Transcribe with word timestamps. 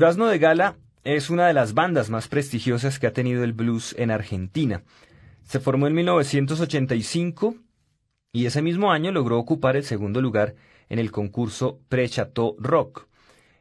Durazno 0.00 0.28
de 0.28 0.38
Gala 0.38 0.76
es 1.04 1.28
una 1.28 1.46
de 1.46 1.52
las 1.52 1.74
bandas 1.74 2.08
más 2.08 2.26
prestigiosas 2.26 2.98
que 2.98 3.06
ha 3.06 3.12
tenido 3.12 3.44
el 3.44 3.52
blues 3.52 3.94
en 3.98 4.10
Argentina. 4.10 4.82
Se 5.44 5.60
formó 5.60 5.88
en 5.88 5.92
1985 5.92 7.56
y 8.32 8.46
ese 8.46 8.62
mismo 8.62 8.92
año 8.92 9.12
logró 9.12 9.38
ocupar 9.38 9.76
el 9.76 9.84
segundo 9.84 10.22
lugar 10.22 10.54
en 10.88 11.00
el 11.00 11.12
concurso 11.12 11.80
Pre-Chateau 11.90 12.56
Rock. 12.58 13.08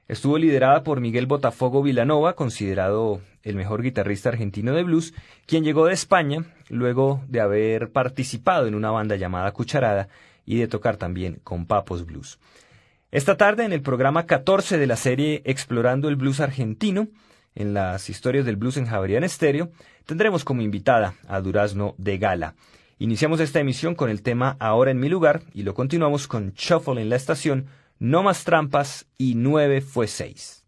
Estuvo 0.07 0.38
liderada 0.38 0.81
por 0.83 1.01
Miguel 1.01 1.25
Botafogo 1.25 1.83
Vilanova, 1.83 2.38
considerado 2.38 3.19
el 3.44 3.57
mejor 3.57 3.81
guitarrista 3.81 4.29
argentino 4.29 4.71
de 4.71 4.83
blues, 4.83 5.13
quien 5.45 5.66
llegó 5.66 5.88
de 5.88 5.94
España 5.94 6.45
luego 6.69 7.21
de 7.27 7.41
haber 7.41 7.91
participado 7.91 8.66
en 8.66 8.75
una 8.75 8.91
banda 8.91 9.17
llamada 9.17 9.51
Cucharada 9.51 10.07
y 10.45 10.59
de 10.59 10.69
tocar 10.69 10.95
también 10.95 11.41
con 11.44 11.66
Papos 11.66 12.06
Blues. 12.06 12.39
Esta 13.12 13.38
tarde 13.38 13.66
en 13.66 13.74
el 13.74 13.81
programa 13.81 14.28
14 14.28 14.78
de 14.78 14.86
la 14.86 14.96
serie 14.96 15.42
Explorando 15.44 16.09
el 16.09 16.16
Blues 16.16 16.42
Argentino, 16.42 17.08
en 17.56 17.74
las 17.74 18.08
historias 18.08 18.46
del 18.46 18.56
blues 18.56 18.78
en 18.78 18.86
Javerian 18.86 19.24
Estéreo, 19.24 19.72
tendremos 20.06 20.46
como 20.46 20.62
invitada 20.62 21.16
a 21.28 21.42
Durazno 21.42 21.96
de 21.98 22.19
Gala. 22.19 22.53
Iniciamos 23.00 23.40
esta 23.40 23.59
emisión 23.59 23.96
con 23.96 24.12
el 24.12 24.22
tema 24.22 24.58
Ahora 24.59 24.92
en 24.92 25.00
mi 25.00 25.09
lugar 25.09 25.42
y 25.56 25.64
lo 25.64 25.74
continuamos 25.74 26.28
con 26.28 26.53
Shuffle 26.53 27.02
en 27.02 27.09
la 27.09 27.16
estación, 27.16 27.66
No 27.98 28.22
más 28.22 28.44
trampas 28.44 29.08
y 29.18 29.34
9 29.34 29.81
fue 29.81 30.06
6. 30.06 30.59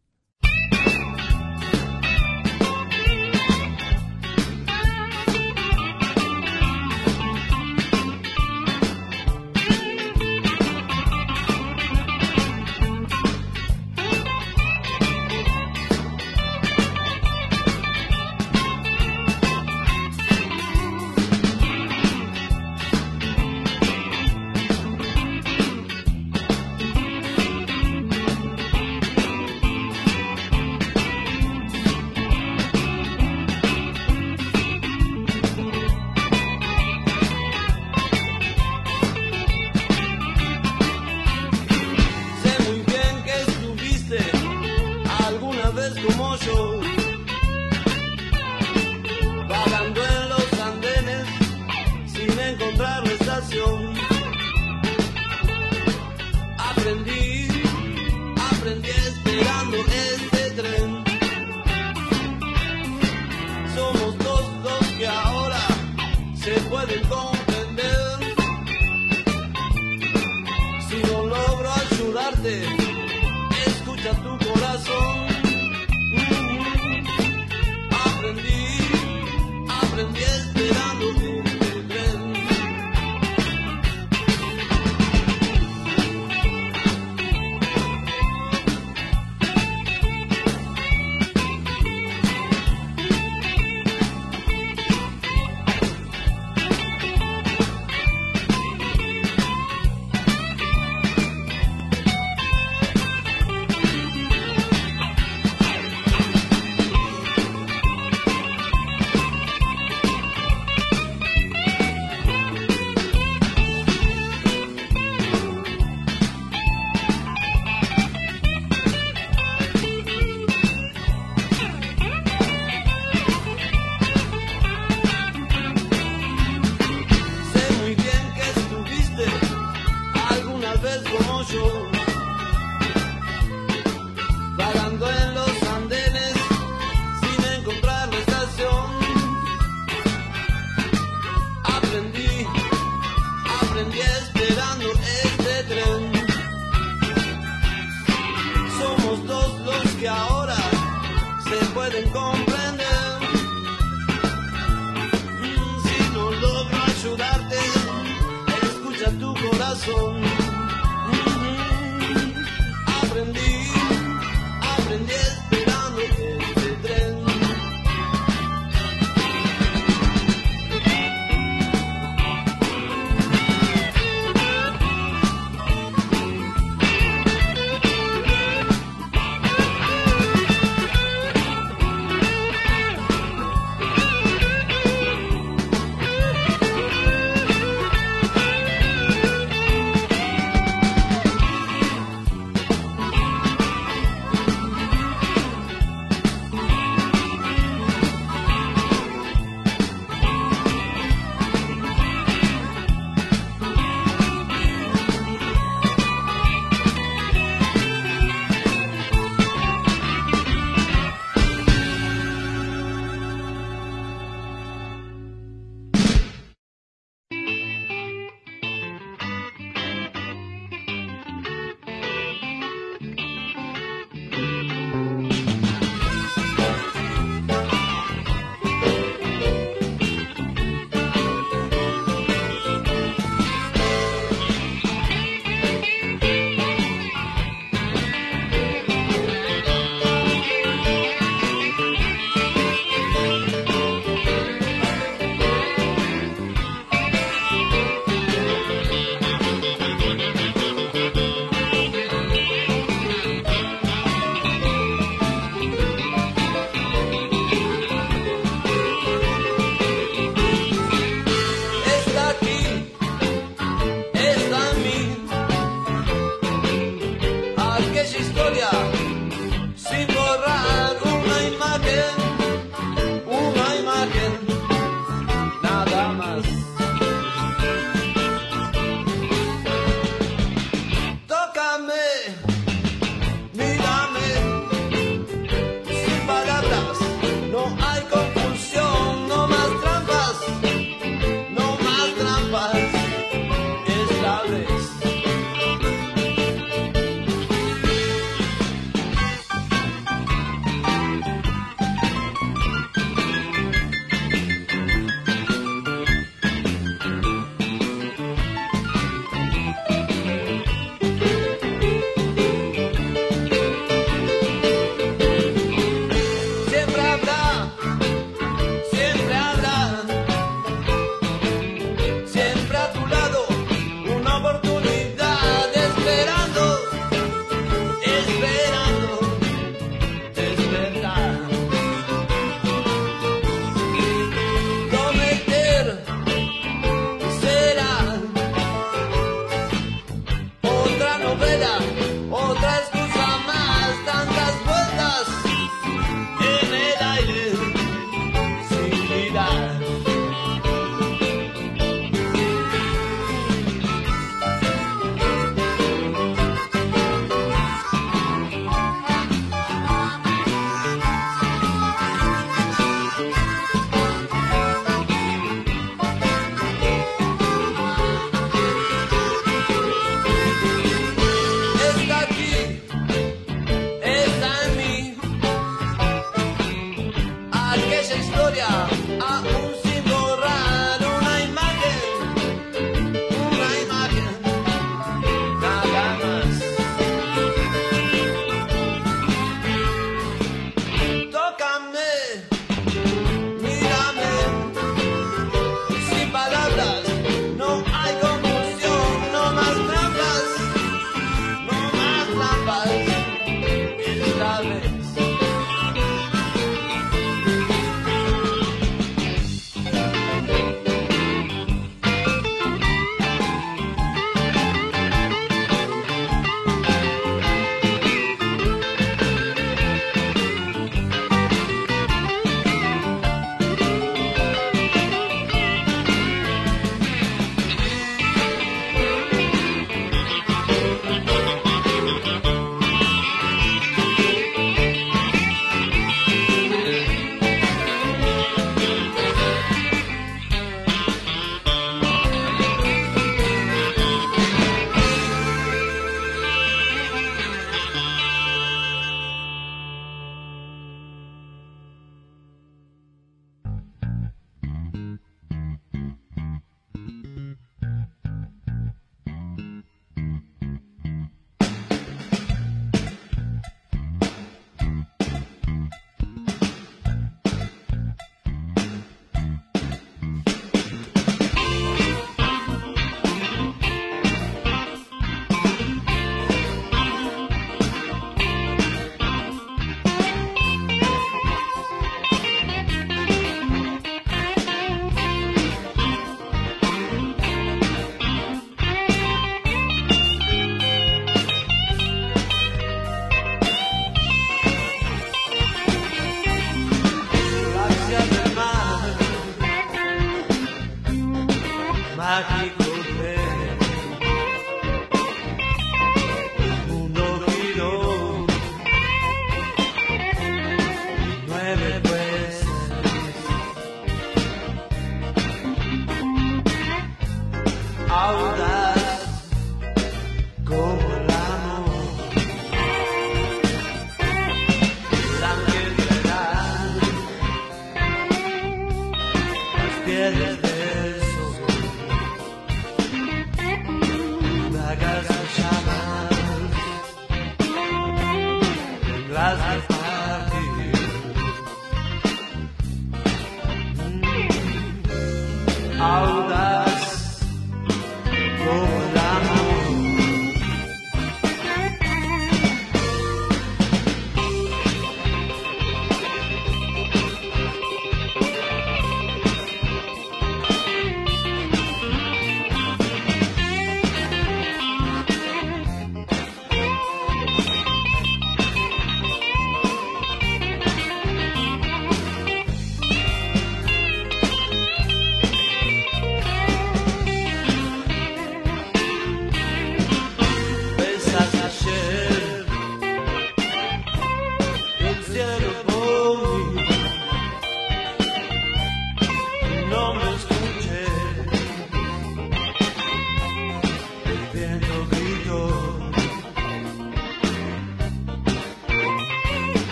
and 80.02 80.31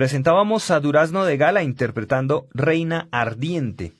Presentábamos 0.00 0.70
a 0.70 0.80
Durazno 0.80 1.26
de 1.26 1.36
Gala 1.36 1.62
interpretando 1.62 2.48
Reina 2.54 3.08
Ardiente. 3.10 3.92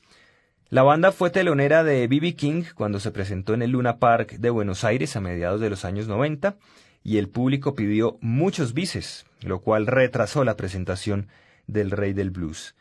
La 0.70 0.82
banda 0.82 1.12
fue 1.12 1.28
telonera 1.28 1.84
de 1.84 2.08
B.B. 2.08 2.36
King 2.36 2.62
cuando 2.74 3.00
se 3.00 3.10
presentó 3.10 3.52
en 3.52 3.60
el 3.60 3.72
Luna 3.72 3.98
Park 3.98 4.38
de 4.38 4.48
Buenos 4.48 4.82
Aires 4.82 5.14
a 5.14 5.20
mediados 5.20 5.60
de 5.60 5.68
los 5.68 5.84
años 5.84 6.08
90 6.08 6.56
y 7.04 7.18
el 7.18 7.28
público 7.28 7.74
pidió 7.74 8.16
muchos 8.22 8.72
bises, 8.72 9.26
lo 9.42 9.60
cual 9.60 9.86
retrasó 9.86 10.42
la 10.42 10.56
presentación 10.56 11.28
del 11.66 11.90
Rey 11.90 12.14
del 12.14 12.30
Blues. 12.30 12.74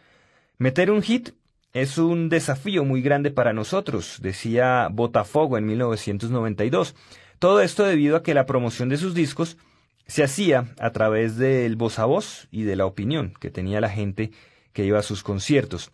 Meter 0.58 0.89
un 0.89 1.01
hit 1.01 1.32
es 1.73 1.97
un 1.97 2.29
desafío 2.29 2.86
muy 2.86 3.01
grande 3.01 3.32
para 3.32 3.51
nosotros, 3.51 4.19
decía 4.21 4.88
Botafogo 4.89 5.58
en 5.58 5.65
1992. 5.65 6.95
Todo 7.38 7.60
esto 7.60 7.84
debido 7.84 8.15
a 8.15 8.23
que 8.23 8.34
la 8.34 8.45
promoción 8.45 8.88
de 8.88 8.95
sus 8.95 9.13
discos 9.13 9.58
se 10.10 10.24
hacía 10.24 10.65
a 10.80 10.89
través 10.89 11.38
del 11.38 11.76
voz 11.76 12.00
a 12.00 12.06
voz 12.06 12.48
y 12.52 12.63
de 12.63 12.76
la 12.76 12.88
opinión 12.88 13.34
que 13.39 13.52
tenía 13.52 13.80
la 13.80 13.89
gente 13.89 14.32
que 14.74 14.84
iba 14.84 14.98
a 14.98 15.04
sus 15.04 15.22
conciertos. 15.22 15.91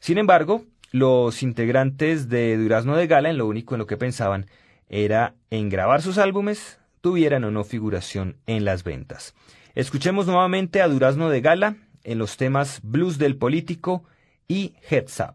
Sin 0.00 0.16
embargo, 0.16 0.64
los 0.90 1.42
integrantes 1.42 2.30
de 2.30 2.56
Durazno 2.56 2.96
de 2.96 3.06
Gala 3.06 3.28
en 3.28 3.36
lo 3.36 3.46
único 3.46 3.74
en 3.74 3.80
lo 3.80 3.86
que 3.86 3.98
pensaban 3.98 4.46
era 4.88 5.34
en 5.50 5.68
grabar 5.68 6.00
sus 6.00 6.16
álbumes, 6.16 6.80
tuvieran 7.02 7.44
o 7.44 7.50
no 7.50 7.62
figuración 7.62 8.38
en 8.46 8.64
las 8.64 8.84
ventas. 8.84 9.34
Escuchemos 9.74 10.26
nuevamente 10.26 10.80
a 10.80 10.88
Durazno 10.88 11.28
de 11.28 11.42
Gala 11.42 11.76
en 12.04 12.18
los 12.18 12.38
temas 12.38 12.80
Blues 12.82 13.18
del 13.18 13.36
Político 13.36 14.02
y 14.48 14.76
Heads 14.88 15.20
Up. 15.20 15.34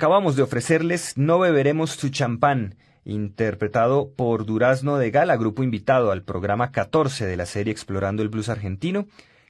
Acabamos 0.00 0.32
de 0.34 0.42
ofrecerles 0.42 1.18
No 1.18 1.38
beberemos 1.38 1.98
tu 1.98 2.08
champán, 2.08 2.76
interpretado 3.04 4.14
por 4.16 4.46
Durazno 4.46 4.96
de 4.96 5.10
Gala, 5.10 5.36
grupo 5.36 5.62
invitado 5.62 6.10
al 6.10 6.22
programa 6.22 6.72
14 6.72 7.26
de 7.26 7.36
la 7.36 7.44
serie 7.44 7.70
Explorando 7.70 8.22
el 8.22 8.30
Blues 8.30 8.48
Argentino, 8.48 9.04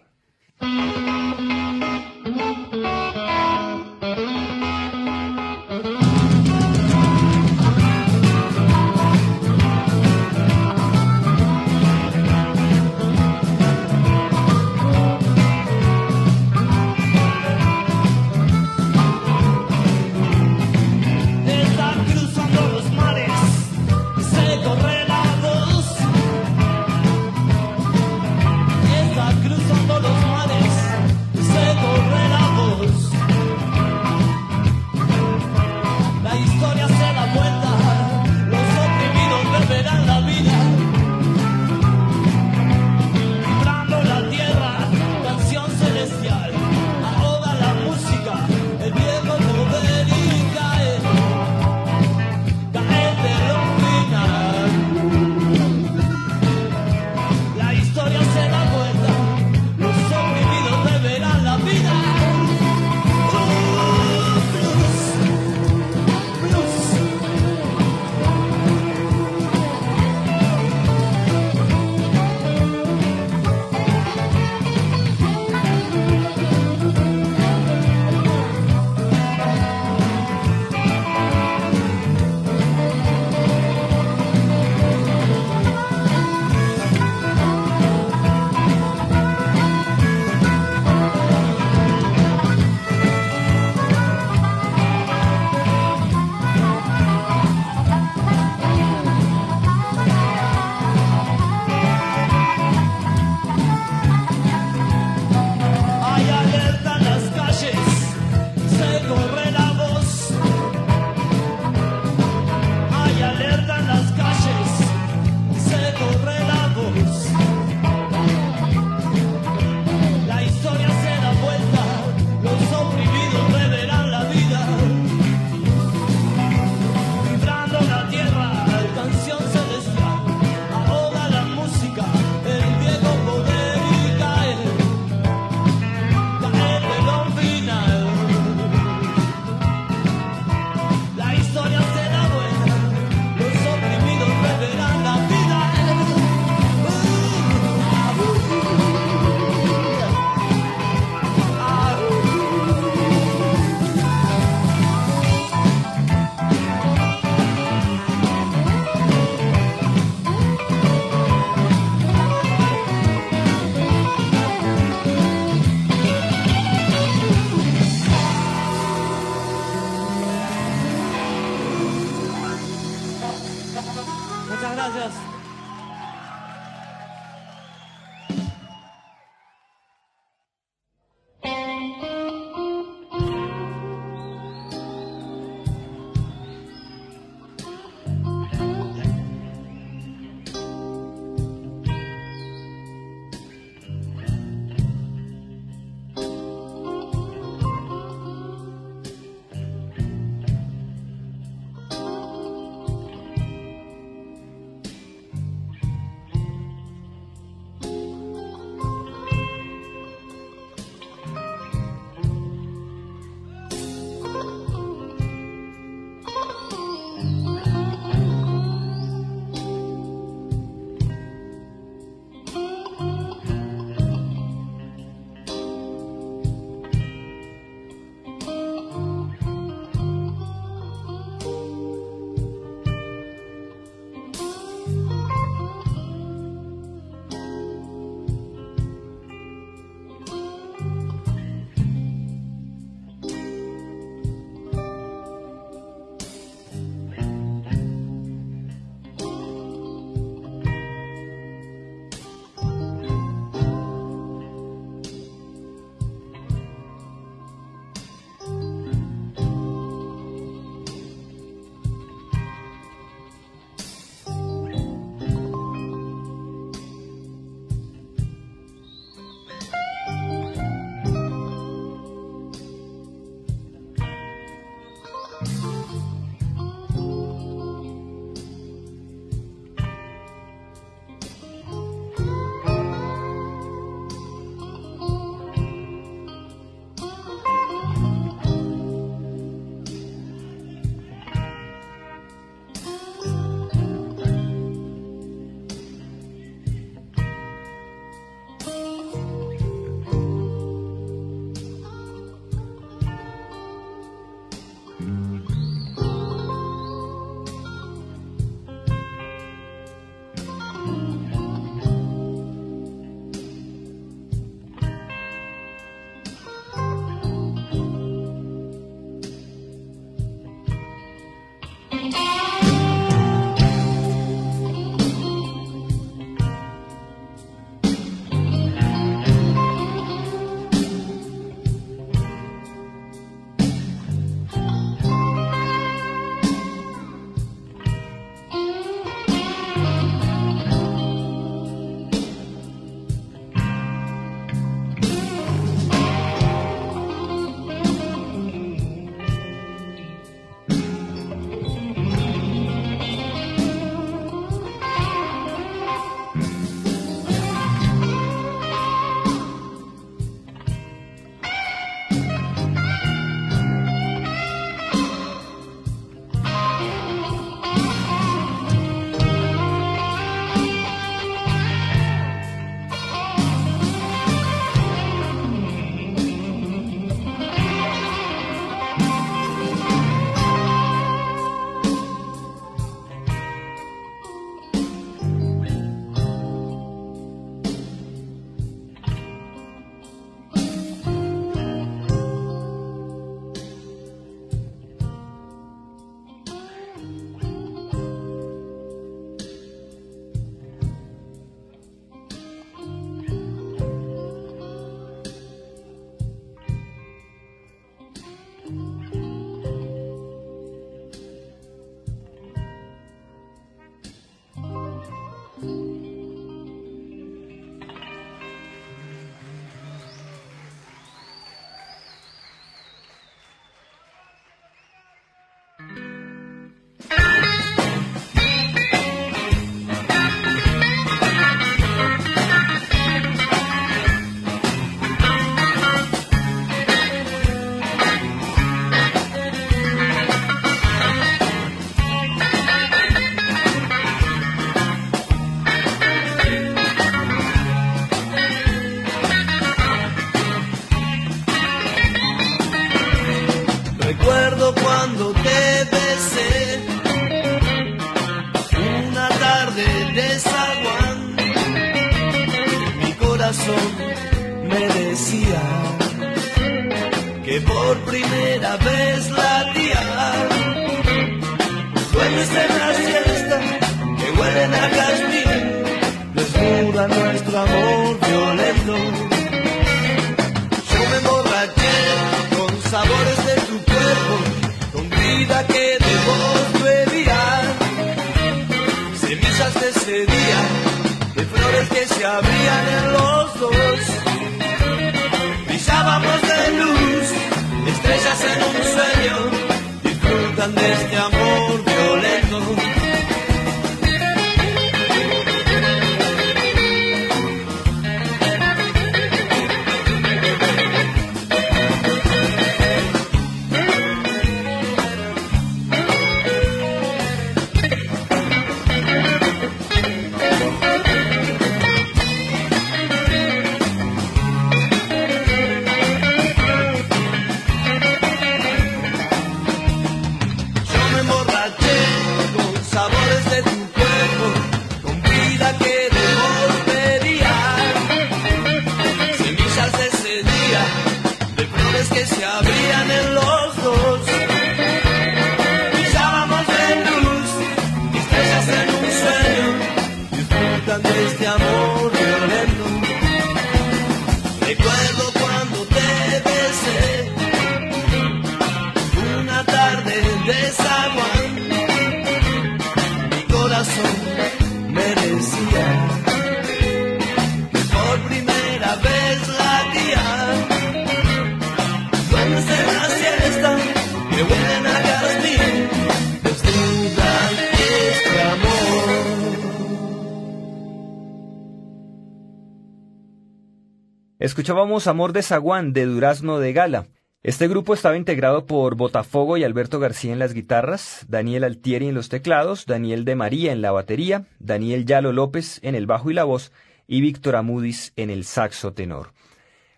Escuchábamos 584.60 585.08
Amor 585.08 585.32
de 585.32 585.42
Zaguán 585.42 585.94
de 585.94 586.06
Durazno 586.06 586.60
de 586.60 586.74
Gala. 586.74 587.08
Este 587.44 587.70
grupo 587.70 587.94
estaba 587.94 588.18
integrado 588.18 588.66
por 588.66 588.96
Botafogo 588.96 589.56
y 589.56 589.64
Alberto 589.64 590.02
García 590.02 590.34
en 590.34 590.40
las 590.40 590.54
guitarras, 590.54 591.26
Daniel 591.30 591.64
Altieri 591.64 592.10
en 592.10 592.14
los 592.14 592.28
teclados, 592.28 592.86
Daniel 592.86 593.24
de 593.24 593.38
María 593.38 593.72
en 593.72 593.82
la 593.82 593.94
batería, 593.94 594.48
Daniel 594.60 595.06
Yalo 595.06 595.32
López 595.32 595.80
en 595.82 595.96
el 595.96 596.08
bajo 596.08 596.30
y 596.30 596.34
la 596.34 596.44
voz 596.44 596.74
y 597.08 597.22
Víctor 597.22 597.56
Amudis 597.56 598.12
en 598.18 598.30
el 598.30 598.44
saxo 598.44 598.92
tenor. 598.92 599.32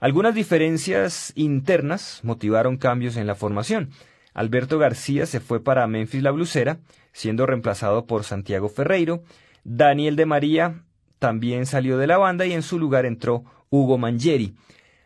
Algunas 0.00 0.34
diferencias 0.34 1.32
internas 1.36 2.18
motivaron 2.24 2.78
cambios 2.78 3.16
en 3.16 3.28
la 3.28 3.36
formación. 3.36 3.90
Alberto 4.34 4.80
García 4.80 5.26
se 5.26 5.38
fue 5.38 5.62
para 5.62 5.86
Memphis 5.86 6.24
la 6.24 6.32
Blusera, 6.32 6.80
siendo 7.12 7.46
reemplazado 7.46 8.06
por 8.06 8.24
Santiago 8.24 8.68
Ferreiro. 8.68 9.22
Daniel 9.62 10.16
de 10.16 10.26
María 10.26 10.82
también 11.20 11.64
salió 11.64 11.96
de 11.96 12.08
la 12.08 12.18
banda 12.18 12.44
y 12.44 12.54
en 12.54 12.62
su 12.62 12.76
lugar 12.80 13.06
entró 13.06 13.44
Hugo 13.70 13.98
Mangieri. 13.98 14.54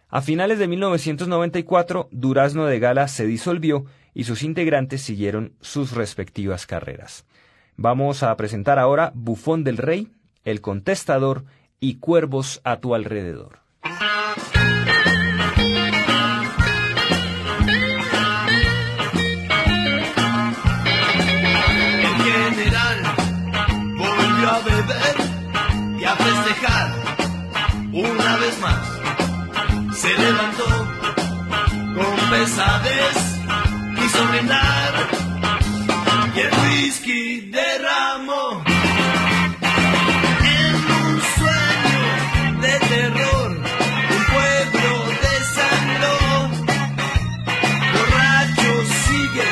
A 0.08 0.20
finales 0.20 0.58
de 0.58 0.68
1994, 0.68 2.08
Durazno 2.10 2.66
de 2.66 2.78
Gala 2.78 3.08
se 3.08 3.26
disolvió 3.26 3.86
y 4.14 4.24
sus 4.24 4.42
integrantes 4.42 5.02
siguieron 5.02 5.54
sus 5.60 5.92
respectivas 5.92 6.66
carreras. 6.66 7.24
Vamos 7.76 8.22
a 8.22 8.36
presentar 8.36 8.78
ahora 8.78 9.12
Bufón 9.14 9.64
del 9.64 9.78
Rey, 9.78 10.08
El 10.44 10.60
Contestador 10.60 11.44
y 11.80 11.94
Cuervos 11.94 12.60
a 12.64 12.76
tu 12.76 12.94
alrededor. 12.94 13.61
Una 27.92 28.36
vez 28.38 28.58
más. 28.60 29.96
Se 29.96 30.08
levantó 30.18 30.66
con 31.94 32.30
pesadez, 32.30 33.16
quiso 33.96 34.26
brindar 34.28 34.92
y 36.34 36.40
el 36.40 36.50
whisky 36.62 37.40
derramó. 37.50 38.62
En 40.42 40.74
un 40.74 41.20
sueño 41.36 42.60
de 42.62 42.78
terror, 42.88 43.50
un 43.50 44.24
pueblo 44.32 44.88
desangró. 45.26 46.16
Borracho 47.92 48.72
sigue, 49.04 49.50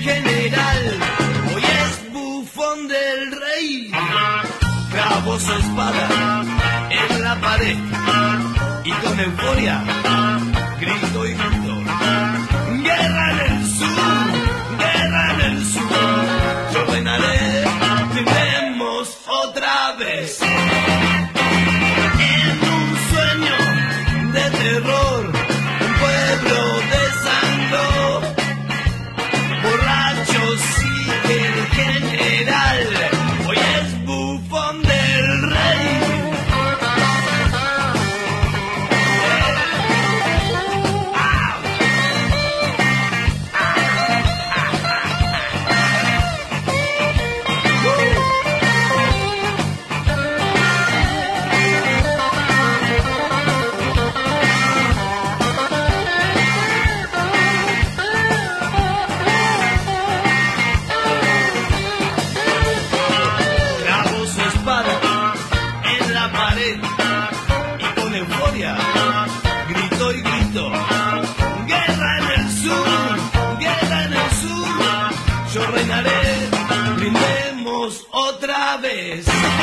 general, 0.00 0.98
hoy 1.54 1.62
es 1.62 2.12
bufón 2.12 2.88
del 2.88 3.32
rey. 3.32 3.92
Clavó 4.90 5.38
su 5.38 5.52
espada 5.52 6.27
pared 7.58 7.76
y 8.84 8.90
con 8.90 9.20
euforia 9.20 10.67
otra 78.90 79.57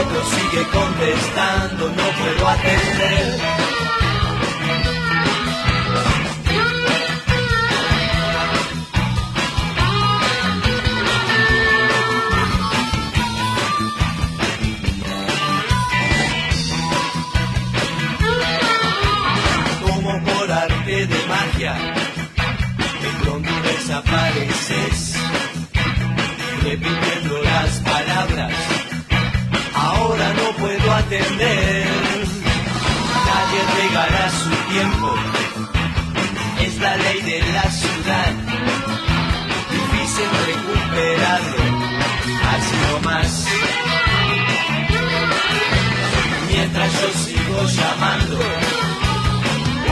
Otro 0.00 0.24
sigue 0.24 0.66
contestando, 0.72 1.88
no 1.88 2.02
puedo 2.18 2.48
atender. 2.48 3.87
Atender, 30.98 31.86
nadie 33.28 33.60
regará 33.80 34.30
su 34.30 34.50
tiempo, 34.72 35.14
es 36.60 36.78
la 36.78 36.96
ley 36.96 37.20
de 37.22 37.52
la 37.52 37.70
ciudad, 37.70 38.32
difícil 39.70 40.28
recuperarlo, 40.46 41.62
así 42.52 42.76
nomás. 42.92 43.46
Mientras 46.50 46.92
yo 47.00 47.08
sigo 47.24 47.58
llamando 47.66 48.38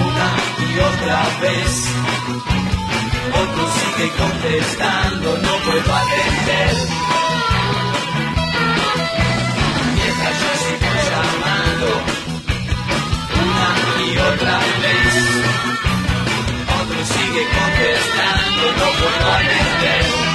una 0.06 0.28
y 0.66 0.78
otra 0.80 1.20
vez. 1.40 1.72
Otro 3.32 3.64
sigue 3.78 4.08
contestando, 4.16 5.38
no 5.38 5.52
puedo 5.64 5.94
atender. 5.94 6.74
Mientras 9.94 10.34
yo 10.42 10.50
sigo 10.64 10.85
llamando 11.16 11.86
una 13.42 13.70
y 14.04 14.18
otra 14.18 14.58
vez. 14.82 15.14
Otro 16.80 17.00
sigue 17.04 17.42
contestando, 17.58 18.62
no 18.80 18.88
puedo 19.00 19.32
atender. 19.32 20.25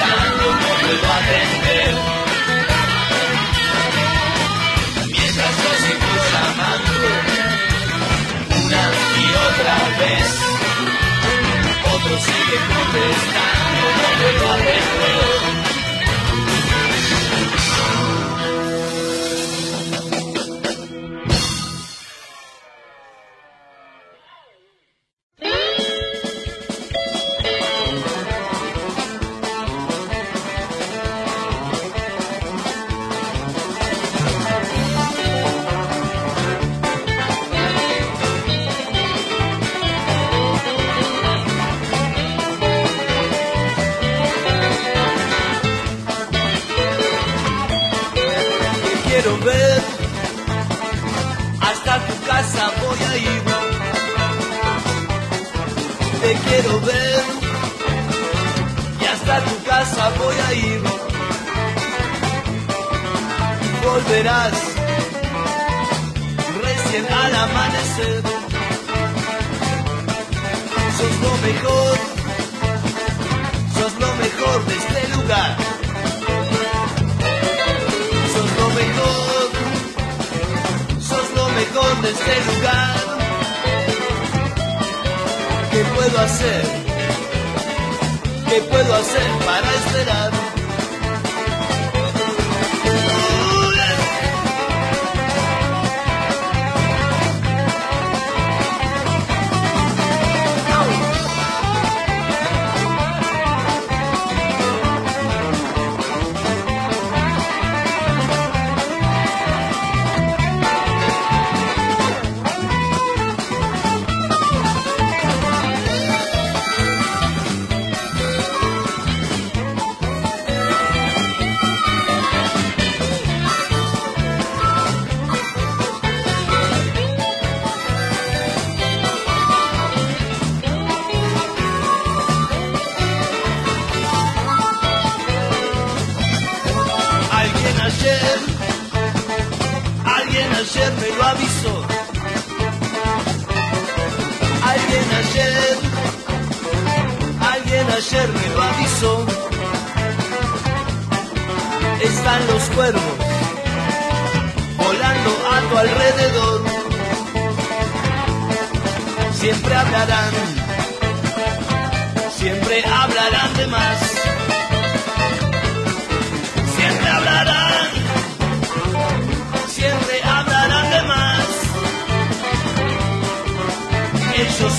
Contestando, 0.00 0.44
no 0.54 0.68
puedo 0.80 1.06
atender. 1.12 1.94
Mientras 5.10 5.52
yo 5.62 5.70
sigo 5.84 6.10
llamando 6.32 6.92
una 8.64 8.82
y 9.18 9.26
otra 9.48 9.76
vez. 9.98 10.28
Otro 11.92 12.14
sigue 12.18 12.56
contestando, 12.74 13.59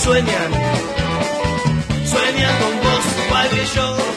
sueñan, 0.04 0.52
sueñan 2.06 2.58
con 2.60 2.76
vos 2.82 3.06
igual 3.28 3.49
que 3.49 3.66
yo. 3.76 4.11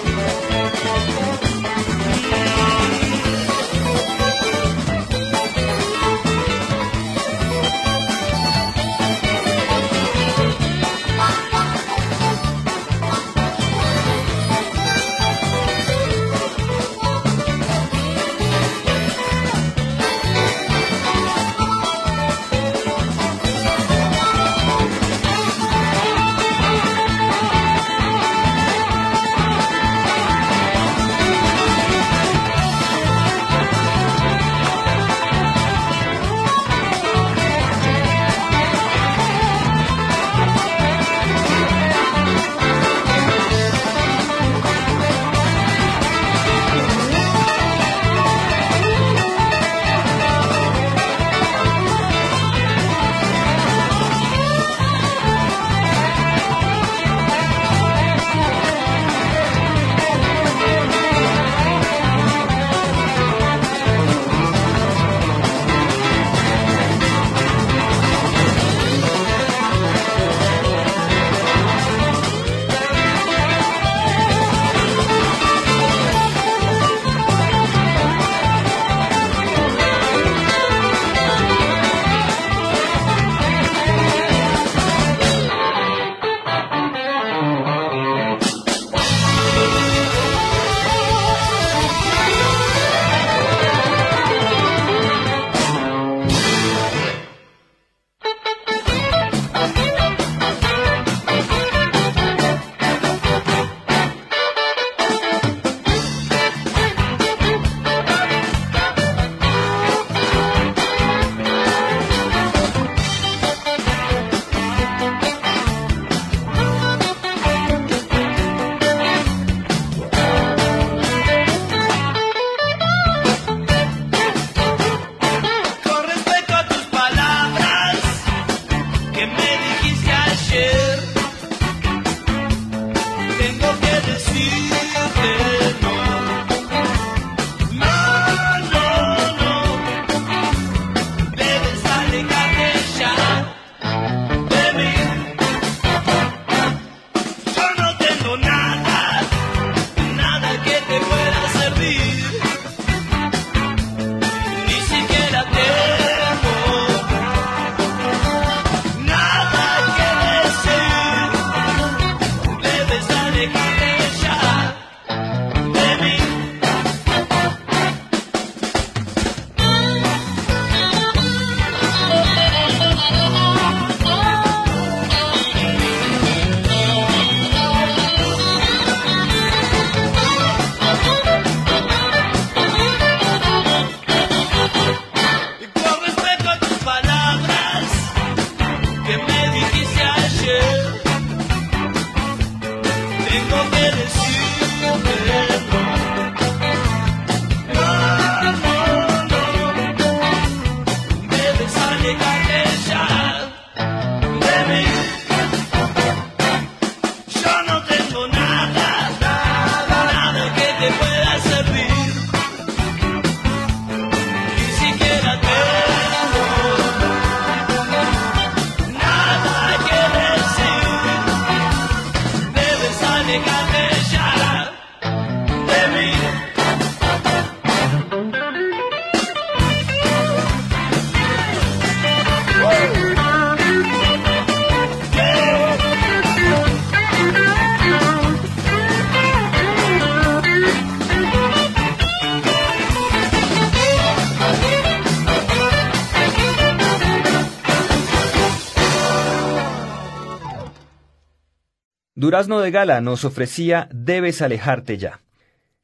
Durazno 252.35 252.59
de 252.59 252.73
Gala 252.73 253.01
nos 253.01 253.25
ofrecía 253.25 253.89
Debes 253.93 254.43
alejarte 254.43 254.99
ya. 254.99 255.21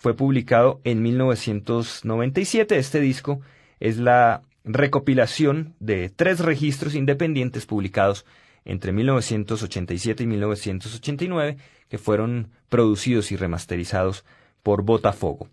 fue 0.00 0.14
publicado 0.14 0.80
en 0.84 1.02
1997. 1.02 2.78
Este 2.78 3.00
disco 3.00 3.42
es 3.80 3.98
la 3.98 4.40
recopilación 4.64 5.74
de 5.78 6.08
tres 6.08 6.40
registros 6.40 6.94
independientes 6.94 7.66
publicados 7.66 8.24
entre 8.64 8.92
1987 8.92 10.22
y 10.22 10.26
1989 10.26 11.58
que 11.90 11.98
fueron 11.98 12.48
producidos 12.70 13.30
y 13.30 13.36
remasterizados 13.36 14.24
por 14.62 14.84
Botafogo. 14.84 15.48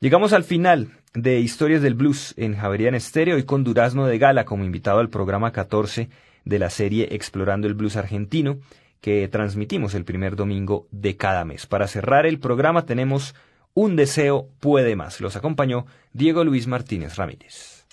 Llegamos 0.00 0.32
al 0.32 0.44
final 0.44 0.88
de 1.12 1.40
Historias 1.40 1.82
del 1.82 1.94
Blues 1.94 2.32
en 2.38 2.56
Javerian 2.56 2.94
Estéreo 2.94 3.36
y 3.36 3.44
con 3.44 3.64
Durazno 3.64 4.06
de 4.06 4.16
Gala 4.16 4.46
como 4.46 4.64
invitado 4.64 5.00
al 5.00 5.10
programa 5.10 5.52
14 5.52 6.08
de 6.46 6.58
la 6.58 6.70
serie 6.70 7.08
Explorando 7.10 7.66
el 7.66 7.74
Blues 7.74 7.96
Argentino 7.96 8.60
que 9.02 9.28
transmitimos 9.28 9.94
el 9.94 10.06
primer 10.06 10.36
domingo 10.36 10.88
de 10.90 11.18
cada 11.18 11.44
mes. 11.44 11.66
Para 11.66 11.86
cerrar 11.86 12.24
el 12.24 12.38
programa 12.38 12.86
tenemos 12.86 13.34
un 13.74 13.96
deseo 13.96 14.48
puede 14.60 14.96
más. 14.96 15.20
Los 15.20 15.36
acompañó 15.36 15.86
Diego 16.12 16.44
Luis 16.44 16.66
Martínez 16.66 17.16
Ramírez. 17.16 17.83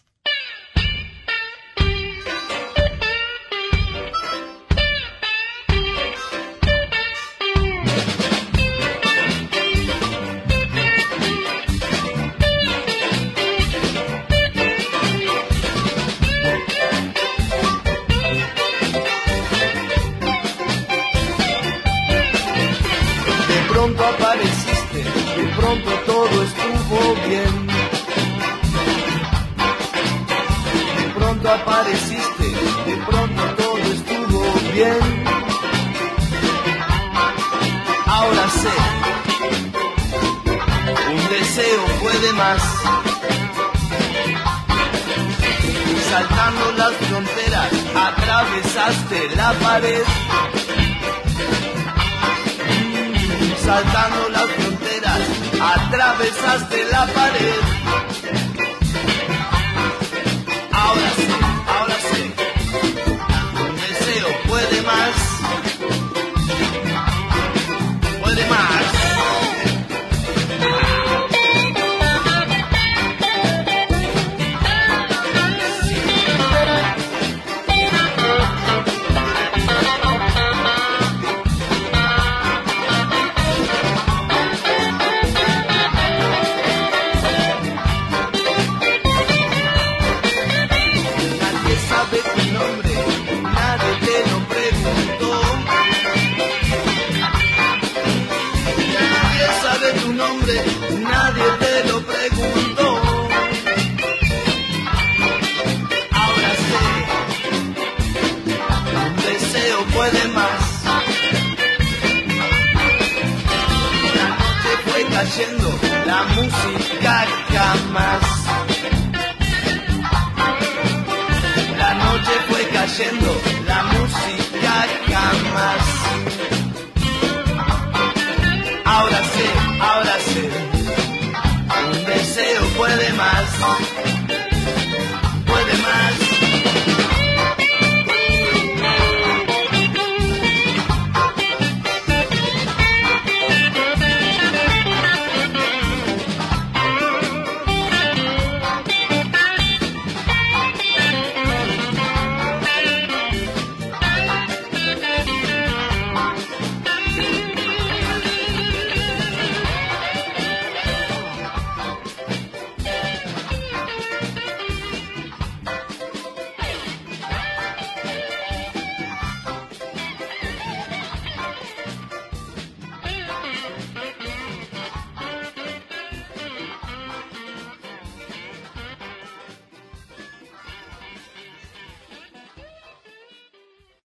Apareciste, 31.51 32.47
de 32.85 32.97
pronto 33.07 33.43
todo 33.57 33.77
estuvo 33.77 34.41
bien. 34.73 35.23
Ahora 38.05 38.49
sé, 38.49 38.75
un 41.11 41.29
deseo 41.29 41.85
puede 42.01 42.33
más. 42.33 42.61
Saltando 46.09 46.71
las 46.77 46.93
fronteras, 47.07 47.71
atravesaste 47.95 49.35
la 49.35 49.53
pared. 49.53 50.03
Saltando 53.63 54.29
las 54.29 54.49
fronteras, 54.51 54.80
atravesaste 55.61 56.85
la 56.91 57.05
pared. 57.07 57.61
Ahora 60.71 61.09
sí. 61.17 61.27